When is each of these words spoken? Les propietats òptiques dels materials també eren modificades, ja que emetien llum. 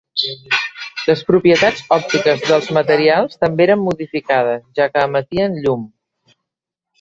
Les 1.09 1.19
propietats 1.27 1.83
òptiques 1.97 2.41
dels 2.47 2.69
materials 2.77 3.37
també 3.45 3.67
eren 3.67 3.81
modificades, 3.83 4.65
ja 4.81 4.89
que 4.97 5.05
emetien 5.11 5.61
llum. 5.67 5.85